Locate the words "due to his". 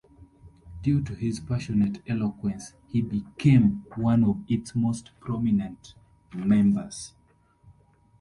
0.81-1.39